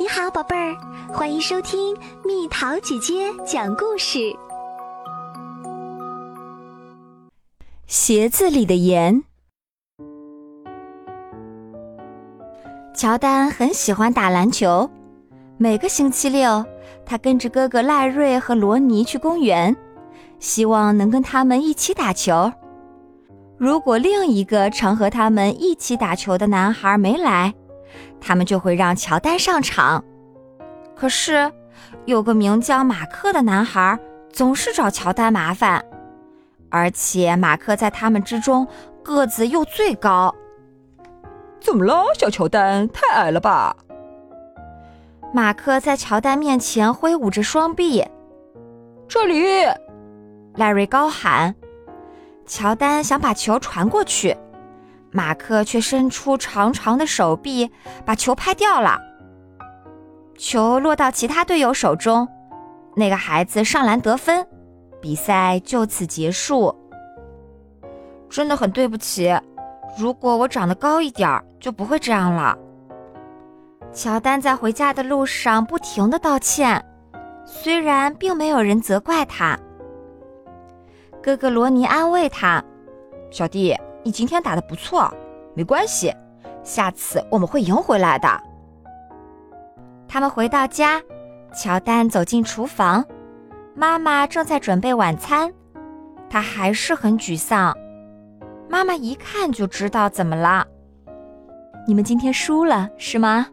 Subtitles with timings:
[0.00, 0.76] 你好，宝贝儿，
[1.12, 1.92] 欢迎收听
[2.24, 4.32] 蜜桃姐姐讲故事。
[7.88, 9.24] 鞋子里的盐。
[12.94, 14.88] 乔丹很喜欢打篮球，
[15.56, 16.64] 每个星期六，
[17.04, 19.76] 他跟着哥哥赖瑞和罗尼去公园，
[20.38, 22.52] 希望能跟他们一起打球。
[23.56, 27.52] 如果另一个常和他们一起打球的男孩没来，
[28.20, 30.04] 他们就会让乔丹上场。
[30.94, 31.50] 可是，
[32.06, 33.98] 有个名叫马克的男孩
[34.32, 35.84] 总是找乔丹麻烦，
[36.70, 38.66] 而且马克在他们之中
[39.02, 40.34] 个子又最高。
[41.60, 42.88] 怎么了，小乔丹？
[42.88, 43.76] 太矮了吧？
[45.32, 48.04] 马克在乔丹面前挥舞着双臂。
[49.06, 49.42] 这里，
[50.54, 51.54] 赖瑞高喊。
[52.46, 54.36] 乔丹想把球传过去。
[55.10, 57.70] 马克却伸出长长的手臂，
[58.04, 58.98] 把球拍掉了。
[60.36, 62.28] 球落到其他队友手中，
[62.94, 64.46] 那个孩子上篮得分，
[65.00, 66.74] 比赛就此结束。
[68.28, 69.34] 真的很对不起，
[69.98, 72.56] 如果我长得高一点儿，就不会这样了。
[73.92, 76.84] 乔丹在回家的路上不停的道歉，
[77.46, 79.58] 虽然并没有人责怪他。
[81.22, 82.62] 哥哥罗尼安慰他
[83.32, 85.12] ：“小弟。”你今天打的不错，
[85.54, 86.14] 没关系，
[86.62, 88.28] 下次我们会赢回来的。
[90.06, 91.02] 他们回到家，
[91.52, 93.04] 乔丹走进厨房，
[93.74, 95.52] 妈妈正在准备晚餐，
[96.30, 97.76] 他还是很沮丧。
[98.68, 100.66] 妈妈一看就知道怎么了。
[101.86, 103.46] 你们今天输了是吗？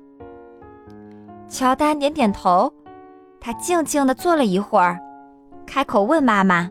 [1.48, 2.72] 乔丹点点头，
[3.40, 5.00] 他静静地坐了一会儿，
[5.66, 6.70] 开口问妈妈：“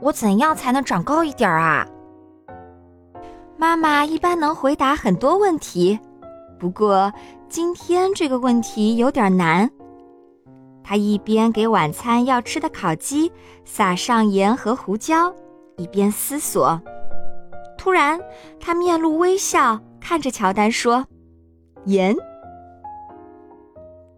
[0.00, 1.86] 我怎样才能长高一点啊？”
[3.58, 5.98] 妈妈一般能回答很多问题，
[6.58, 7.12] 不过
[7.48, 9.70] 今天这个问题有点难。
[10.84, 13.32] 她一边给晚餐要吃的烤鸡
[13.64, 15.34] 撒上盐和胡椒，
[15.76, 16.80] 一边思索。
[17.78, 18.20] 突然，
[18.60, 21.06] 她面露微笑，看着乔丹说
[21.86, 22.14] ：“盐，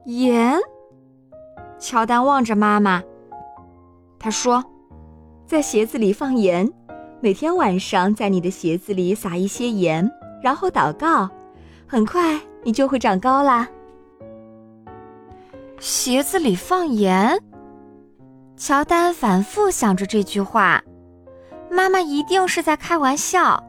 [0.07, 0.59] 盐。”
[1.79, 3.03] 乔丹望着妈妈，
[4.19, 4.65] 他说
[5.47, 6.69] ：“在鞋子里放盐。”
[7.21, 10.09] 每天晚上在你的鞋子里撒一些盐，
[10.41, 11.29] 然后祷告，
[11.85, 13.69] 很快你就会长高啦。
[15.81, 17.37] 鞋子里放盐，
[18.57, 20.81] 乔丹反复想着这句话，
[21.69, 23.61] 妈妈一定是在开玩笑。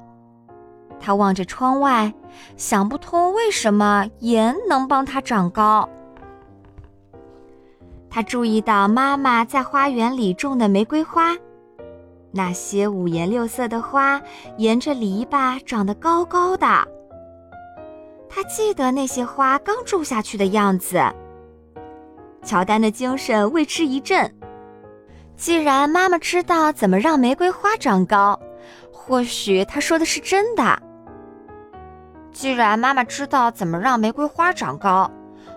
[0.99, 2.13] 他望着窗外，
[2.55, 5.89] 想不通为什么盐能帮他长高。
[8.11, 11.35] 他注意到妈妈在花园里种的玫瑰花。
[12.31, 14.21] 那些五颜六色的花
[14.57, 16.65] 沿着篱笆长得高高的。
[18.29, 21.01] 他记得那些花刚种下去的样子。
[22.43, 24.31] 乔丹的精神为之一振。
[25.35, 28.39] 既然妈妈知道怎么让玫瑰花长高，
[28.91, 30.81] 或许她说的是真的。
[32.31, 35.09] 既然妈妈知道怎么让玫瑰花长高，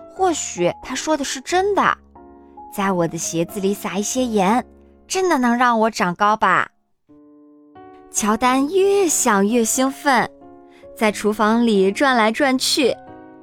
[0.09, 1.97] 或许她说的是真的。
[2.73, 4.65] 在我的鞋子里撒一些盐。
[5.13, 6.71] 真的能让我长高吧？
[8.09, 10.27] 乔丹越想越兴奋，
[10.95, 12.97] 在厨房里转来转去，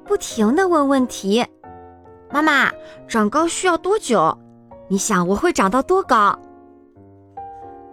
[0.04, 1.46] 不停地问问题。
[2.28, 2.72] 妈妈，
[3.06, 4.36] 长高需要多久？
[4.88, 6.36] 你想我会长到多高？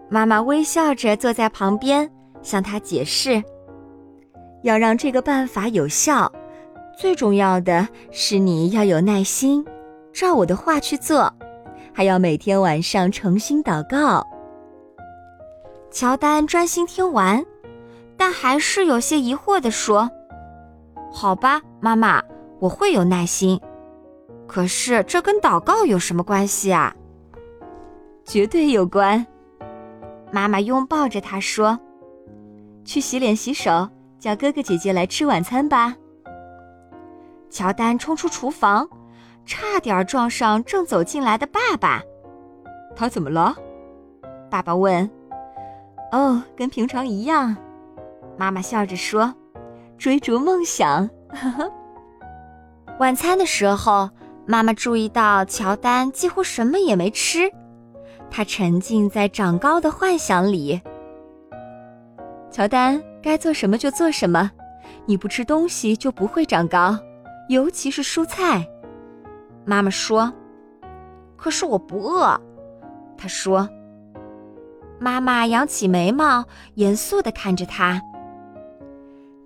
[0.10, 2.10] 妈妈微笑着坐在旁边，
[2.42, 3.44] 向他解释：
[4.64, 6.32] 要让这个办法有效，
[6.98, 9.64] 最重要的是你要有耐心，
[10.12, 11.32] 照我的话去做。
[11.98, 14.24] 还要每天晚上诚心祷告。
[15.90, 17.44] 乔丹专心听完，
[18.16, 20.08] 但还是有些疑惑地说
[21.12, 22.22] ：“好吧，妈妈，
[22.60, 23.60] 我会有耐心。
[24.46, 26.96] 可是这跟祷告有什么关系啊
[28.24, 29.26] ？”“绝对有关。”
[30.32, 31.80] 妈妈拥抱着他说
[32.86, 35.96] ：“去洗脸洗手，叫哥哥姐姐来吃晚餐吧。”
[37.50, 38.88] 乔丹冲出厨房。
[39.48, 42.04] 差点撞上正走进来的爸爸，
[42.96, 43.56] 他怎么了？
[44.50, 45.10] 爸爸问。
[46.12, 47.56] 哦，跟平常一样。
[48.38, 49.34] 妈妈笑着说
[49.98, 51.10] ：“追逐梦想。
[53.00, 54.10] ”晚餐的时候，
[54.46, 57.52] 妈妈注意到乔丹几乎什么也没吃，
[58.30, 60.82] 他沉浸在长高的幻想里。
[62.52, 64.52] 乔丹，该做什么就做什么，
[65.06, 66.98] 你不吃东西就不会长高，
[67.50, 68.68] 尤其是蔬菜。
[69.68, 70.34] 妈妈说
[71.36, 72.40] ：“可是我不饿。”
[73.18, 73.68] 他说。
[74.98, 78.02] 妈妈扬起眉毛，严肃地看着他。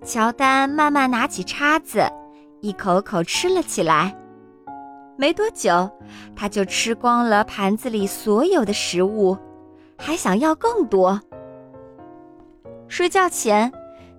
[0.02, 2.08] 乔丹慢慢拿起叉子，
[2.60, 4.16] 一口口吃了起来。
[5.16, 5.90] 没多久，
[6.34, 9.36] 他就吃光了盘子里所有的食物，
[9.98, 11.20] 还想要更多。
[12.88, 13.70] 睡觉前，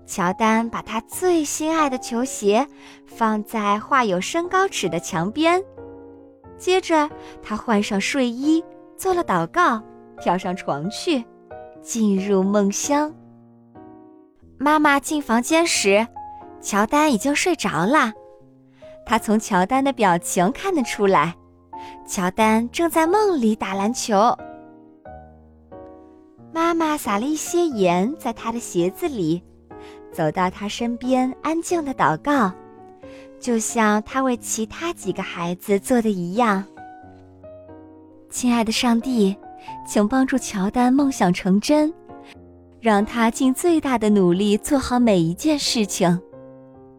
[0.05, 2.67] 乔丹把他最心爱的球鞋
[3.07, 5.63] 放在画有身高尺的墙边，
[6.63, 7.09] 接着
[7.41, 8.63] 他换上睡衣，
[8.95, 9.83] 做了祷告，
[10.21, 11.21] 跳上床去，
[11.81, 13.13] 进入梦乡。
[14.57, 16.07] 妈妈进房间时，
[16.61, 18.13] 乔丹已经睡着了。
[19.05, 21.35] 他从乔丹的表情看得出来，
[22.07, 24.15] 乔丹正在梦里打篮球。
[26.53, 29.43] 妈妈撒了一些盐在他的鞋子里，
[30.13, 32.53] 走到他身边，安静的祷告，
[33.43, 36.63] 就像他为其他几个孩子做的一样。
[38.29, 39.35] 亲爱的上帝，
[39.85, 41.93] 请帮助乔丹梦想成真，
[42.79, 46.17] 让他尽最大的努力做好每一件事情。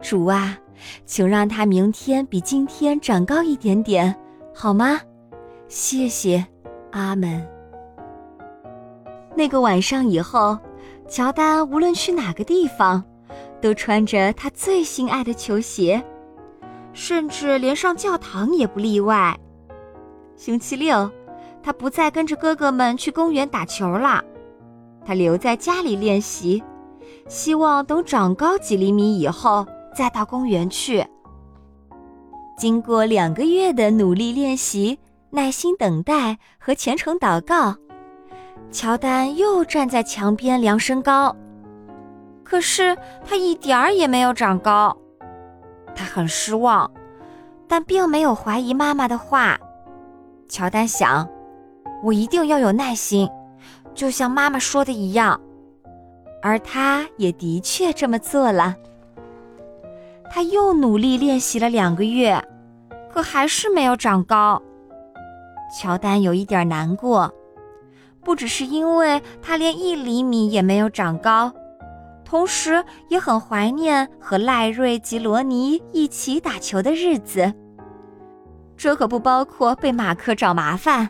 [0.03, 0.59] 主啊，
[1.07, 4.15] 请让他明天比今天长高一点点，
[4.55, 5.01] 好吗？
[5.67, 6.45] 谢谢，
[6.91, 7.43] 阿门。
[9.35, 10.59] 那个晚上以后，
[11.09, 13.03] 乔丹无论去哪个地方，
[13.63, 16.05] 都穿着他最心爱的球鞋，
[16.95, 19.39] 甚至连上教堂也不例外。
[20.37, 21.11] 星期六，
[21.63, 24.23] 他不再跟着哥哥们去公园打球了，
[25.05, 26.63] 他留在家里练习，
[27.29, 31.05] 希望等长高几厘米以后再到公园去。
[32.57, 34.99] 经过两个月的努力练习、
[35.31, 37.75] 耐心等待和虔诚祷告。
[38.71, 41.35] 乔丹又站在墙边量身高，
[42.43, 44.97] 可是他一点儿也没有长高。
[45.95, 46.91] 他很失望，
[47.69, 49.59] 但并没有怀疑妈妈的话。
[50.49, 51.29] 乔丹想
[52.03, 53.29] ：“我一定要有耐心，
[53.95, 55.41] 就像妈妈说的一样。”
[56.43, 58.77] 而他也的确这么做了。
[60.31, 62.43] 他又努力练习了两个月，
[63.11, 64.61] 可还是没有长高。
[65.81, 67.33] 乔丹有一点难过。
[68.23, 71.53] 不只是因为他连一厘米也没有长高，
[72.25, 77.53] 同时也很怀念和赖瑞及罗尼一起打球的日子。
[78.77, 81.09] 这可不包括被马克找麻烦。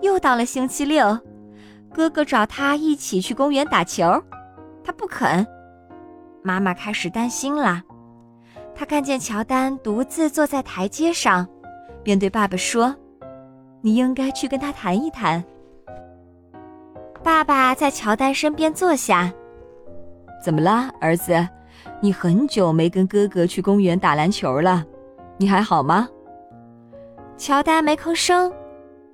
[0.00, 1.18] 又到了星期六，
[1.92, 4.22] 哥哥找他一起去公园打球，
[4.84, 5.46] 他不肯。
[6.42, 7.82] 妈妈开始担心了。
[8.74, 11.46] 他看见乔丹独自坐在台阶上，
[12.02, 12.94] 便对爸爸说
[13.82, 15.42] ：“你应该去跟他谈一谈。”
[17.22, 19.32] 爸爸在乔丹身边坐下。
[20.42, 21.48] 怎么了，儿子？
[22.00, 24.84] 你很久没跟哥哥去公园打篮球了，
[25.36, 26.08] 你还好吗？
[27.36, 28.52] 乔丹没吭声。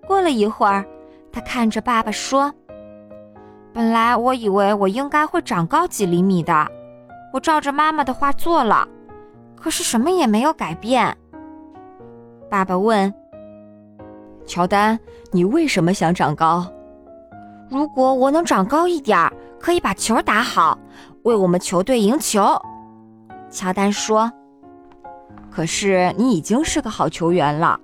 [0.07, 0.87] 过了一会儿，
[1.31, 2.51] 他看着爸爸说
[3.75, 6.67] ：“本来我以为我应该会长高几厘米的，
[7.31, 8.89] 我照着妈妈的话做了，
[9.55, 11.15] 可是什么也没有改变。”
[12.49, 13.13] 爸爸问
[14.47, 14.99] ：“乔丹，
[15.31, 16.67] 你为什么想长高？”
[17.69, 20.79] 如果我能长高一点儿，可以把球打好，
[21.25, 22.41] 为我们球队赢球。
[23.51, 24.31] 乔丹说
[25.51, 27.79] ：“可是你已经是个好球员了，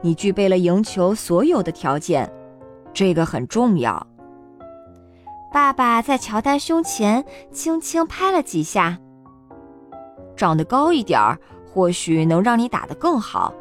[0.00, 2.30] 你具备了赢球所有的条件，
[2.92, 4.06] 这个很重要。”
[5.52, 8.98] 爸爸在乔丹胸前轻轻拍了几下。
[10.36, 11.38] 长得高一点儿，
[11.72, 13.54] 或许能让你打得更好，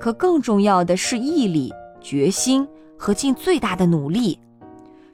[0.00, 2.66] 可更重要的是毅力、决心
[2.96, 4.38] 和尽最大的努力。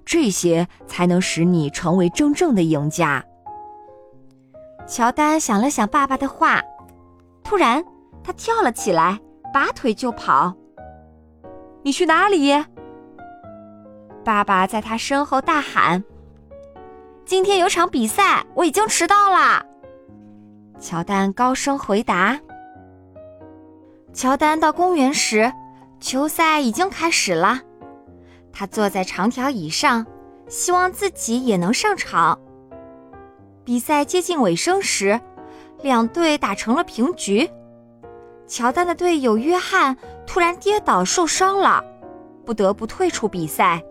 [0.04, 3.24] 这些才能使你成为真正的赢家。
[4.86, 6.60] 乔丹想了想爸爸的话，
[7.42, 7.82] 突然
[8.22, 9.18] 他跳了起来，
[9.52, 10.54] 拔腿就跑。
[11.82, 12.52] 你去哪里？
[14.24, 16.04] 爸爸在他身后大喊
[17.24, 19.64] ：“今天有场比赛，我已经迟到了。”
[20.78, 22.38] 乔丹高声回答。
[24.12, 25.52] 乔丹到公园时，
[25.98, 27.60] 球赛已经开始了。
[28.52, 30.06] 他坐在长条椅上，
[30.48, 32.38] 希望自己也能上场。
[33.64, 35.20] 比赛接近尾声时，
[35.82, 37.48] 两队打成了平局。
[38.46, 41.82] 乔丹的队友约翰突然跌倒受伤了，
[42.44, 43.82] 不得不退出比赛。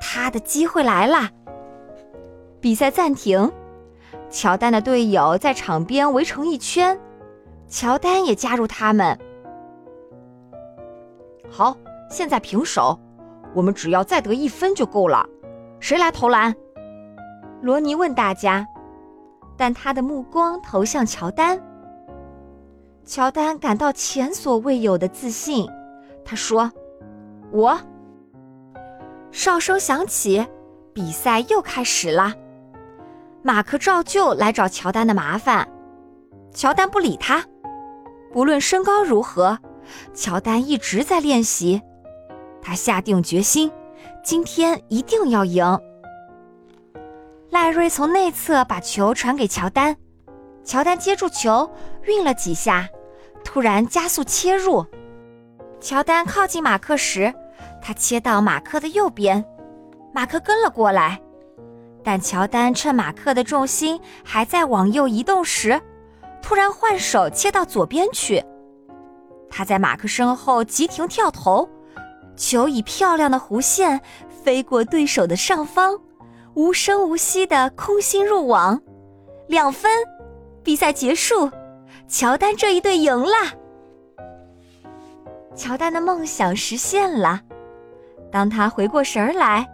[0.00, 1.30] 他的机会来了。
[2.60, 3.50] 比赛暂停，
[4.30, 6.98] 乔丹的队友在场边围成一圈，
[7.66, 9.18] 乔丹也加入他们。
[11.48, 11.76] 好，
[12.10, 12.98] 现在平手。
[13.54, 15.26] 我们只要再得一分就够了。
[15.80, 16.54] 谁来投篮？
[17.62, 18.64] 罗尼问大家，
[19.58, 21.60] 但他的目光投向乔丹。
[23.04, 25.68] 乔丹感到前所未有的自信。
[26.24, 26.72] 他说
[27.52, 27.78] ：“我。”
[29.32, 30.46] 哨声响起，
[30.94, 32.32] 比赛又开始了。
[33.42, 35.68] 马克照旧来找乔丹的麻烦，
[36.52, 37.44] 乔丹不理他。
[38.32, 39.58] 不论身高如何，
[40.14, 41.80] 乔丹一直在练习。
[42.60, 43.72] 他下定决心，
[44.22, 45.64] 今天一定要赢。
[47.50, 49.96] 赖瑞从内侧把球传给乔丹，
[50.64, 51.70] 乔丹接住球，
[52.02, 52.86] 运了几下，
[53.42, 54.84] 突然加速切入。
[55.80, 57.32] 乔丹靠近马克时，
[57.80, 59.42] 他切到马克的右边，
[60.12, 61.18] 马克跟了过来。
[62.04, 65.80] 但乔丹趁马克的重心还在往右移动时，
[66.42, 68.44] 突然换手切到左边去。
[69.48, 71.66] 他在马克身后急停跳投，
[72.36, 74.00] 球以漂亮的弧线
[74.44, 75.98] 飞过对手的上方，
[76.58, 78.82] 无声无息的空心入网，
[79.46, 79.92] 两分，
[80.64, 81.48] 比赛结束，
[82.08, 83.30] 乔丹这一队赢了。
[85.54, 87.40] 乔丹的梦想实现了，
[88.32, 89.64] 当他回过神儿来。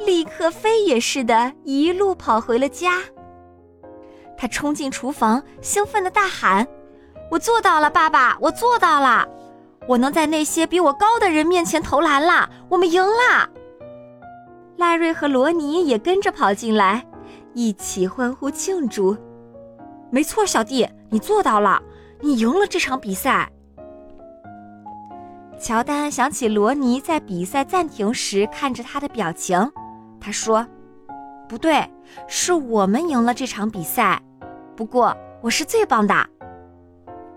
[0.00, 2.94] 立刻飞也似的，一路跑回了家。
[4.36, 6.66] 他冲进厨房，兴奋地大喊
[7.30, 8.36] ：“我做到了，爸爸！
[8.40, 9.24] 我做到了！
[9.86, 12.50] 我能在那些比我高的人面前投篮了！
[12.68, 13.48] 我们赢了！”
[14.76, 17.04] 赖瑞和罗尼也跟着跑进来，
[17.54, 19.16] 一起欢呼庆祝。
[20.10, 21.82] 没错，小弟，你做到了，
[22.20, 23.50] 你赢了这场比赛。
[25.58, 29.58] 乔丹想起罗尼在比赛暂停时看着他的表情。
[30.20, 30.66] 他说
[31.48, 31.82] ：“不对，
[32.28, 34.20] 是我们赢了这场比赛。
[34.76, 36.14] 不过我是最棒的。”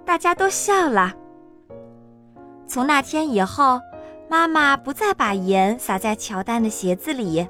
[0.05, 1.13] 大家都笑了。
[2.67, 3.79] 从那天以后，
[4.29, 7.47] 妈妈不再把盐撒在乔丹的鞋子里。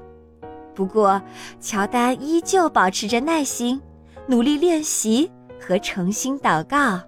[0.74, 1.20] 不过，
[1.60, 3.80] 乔丹依旧保持着耐心，
[4.26, 6.98] 努力练习和诚心祷告。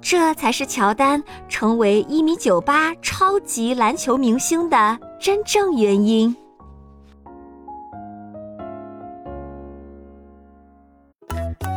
[0.00, 6.34] 这才是乔丹成为一米九八超级篮球明星的真正原因。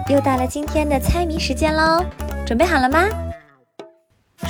[0.10, 2.05] 又到了今天的猜谜时间喽，
[2.45, 3.10] 准备好了吗？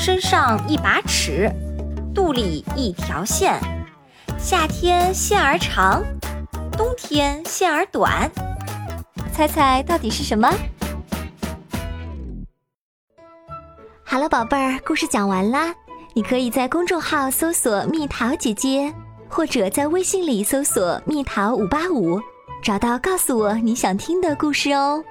[0.03, 1.47] 身上一把尺，
[2.11, 3.53] 肚里一条线，
[4.39, 6.01] 夏天线儿长，
[6.75, 8.27] 冬天线儿短，
[9.31, 10.51] 猜猜到底是什么？
[14.03, 15.71] 好了，宝贝儿，故事讲完啦。
[16.15, 18.91] 你可以在公众号搜索“蜜桃姐姐”，
[19.29, 22.19] 或者在微信里搜索“蜜桃五八五”，
[22.63, 25.03] 找到告诉我你想听的故事哦。